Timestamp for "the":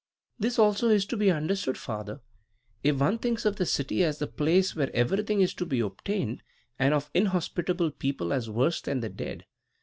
3.57-3.67, 4.17-4.25, 9.01-9.09